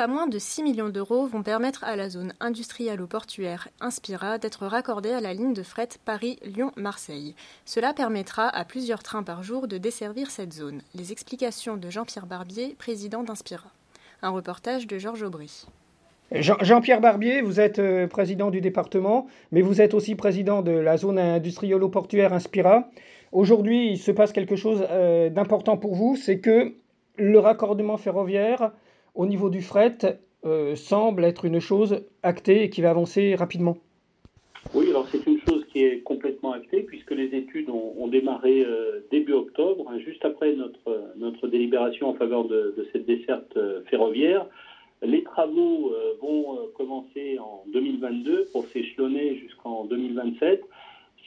[0.00, 4.38] Pas moins de 6 millions d'euros vont permettre à la zone industrielle ou portuaire Inspira
[4.38, 7.34] d'être raccordée à la ligne de fret Paris-Lyon-Marseille.
[7.66, 10.80] Cela permettra à plusieurs trains par jour de desservir cette zone.
[10.94, 13.68] Les explications de Jean-Pierre Barbier, président d'Inspira.
[14.22, 15.66] Un reportage de Georges Aubry.
[16.32, 20.96] Jean-Pierre Barbier, vous êtes euh, président du département, mais vous êtes aussi président de la
[20.96, 22.88] zone industrielle-portuaire Inspira.
[23.32, 26.72] Aujourd'hui, il se passe quelque chose euh, d'important pour vous, c'est que
[27.18, 28.72] le raccordement ferroviaire
[29.14, 29.98] au niveau du fret
[30.44, 33.76] euh, semble être une chose actée et qui va avancer rapidement.
[34.74, 39.00] Oui, alors c'est une chose qui est complètement actée puisque les études ont, démarré euh,
[39.10, 44.46] début octobre, hein, juste après notre, notre délibération en faveur de, cette desserte euh, ferroviaire.
[45.02, 50.62] Les travaux vont commencer en 2022 pour s'échelonner jusqu'en 2027.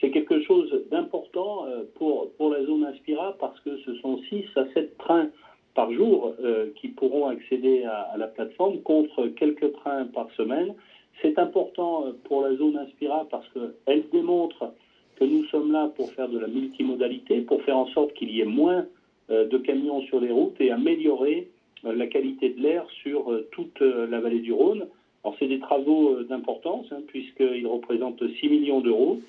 [0.00, 4.66] C'est quelque chose d'important pour, pour la zone Inspira parce que ce sont 6 à
[4.74, 5.28] 7 trains
[5.74, 10.74] par jour euh, qui pourront accéder à, la plateforme contre quelques trains par semaine.
[11.20, 14.72] C'est important euh, pour la zone Inspira parce qu'elle démontre
[15.16, 18.40] que nous sommes là pour faire de la multimodalité, pour faire en sorte qu'il y
[18.40, 18.86] ait moins
[19.30, 21.48] euh, de camions sur les routes et améliorer
[21.82, 24.86] la qualité de l'air sur toute la vallée du Rhône.
[25.22, 29.20] Alors c'est des travaux d'importance hein, puisqu'ils représentent 6 millions d'euros.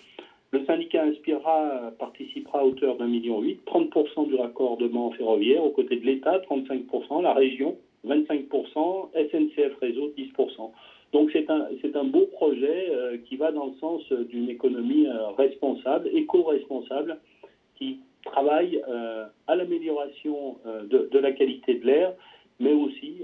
[1.98, 7.22] Participera à hauteur d'un million huit, 30% du raccordement ferroviaire aux côtés de l'État, 35%,
[7.22, 7.76] la région,
[8.06, 10.72] 25%, SNCF Réseau, 10%.
[11.14, 15.30] Donc c'est un, un beau projet euh, qui va dans le sens d'une économie euh,
[15.38, 17.18] responsable, éco-responsable,
[17.76, 22.14] qui travaille euh, à l'amélioration de, la qualité de l'air,
[22.60, 23.22] mais aussi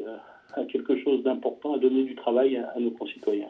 [0.54, 3.50] à quelque chose d'important, à donner du travail à nos concitoyens.